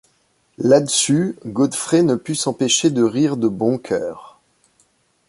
[0.57, 4.39] Là-dessus, Godfrey ne put s’empêcher de rire de bon cœur!